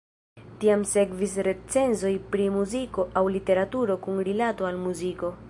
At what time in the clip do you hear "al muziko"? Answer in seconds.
4.73-5.35